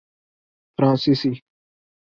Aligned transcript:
فرانسیسی 0.77 1.41